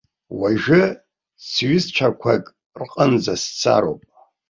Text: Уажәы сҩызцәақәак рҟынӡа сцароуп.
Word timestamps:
Уажәы 0.39 0.81
сҩызцәақәак 1.47 2.43
рҟынӡа 2.83 3.35
сцароуп. 3.41 4.01